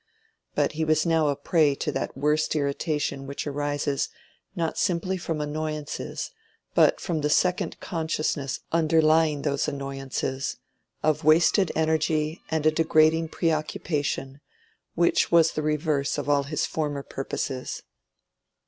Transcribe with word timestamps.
But 0.55 0.71
he 0.71 0.83
was 0.83 1.05
now 1.05 1.27
a 1.27 1.35
prey 1.35 1.75
to 1.75 1.91
that 1.91 2.17
worst 2.17 2.55
irritation 2.55 3.27
which 3.27 3.45
arises 3.45 4.09
not 4.55 4.75
simply 4.79 5.15
from 5.15 5.39
annoyances, 5.39 6.31
but 6.73 6.99
from 6.99 7.21
the 7.21 7.29
second 7.29 7.79
consciousness 7.79 8.61
underlying 8.71 9.43
those 9.43 9.67
annoyances, 9.67 10.57
of 11.03 11.23
wasted 11.23 11.71
energy 11.75 12.41
and 12.49 12.65
a 12.65 12.71
degrading 12.71 13.27
preoccupation, 13.27 14.41
which 14.95 15.31
was 15.31 15.51
the 15.51 15.61
reverse 15.61 16.17
of 16.17 16.27
all 16.27 16.45
his 16.45 16.65
former 16.65 17.03
purposes. 17.03 17.83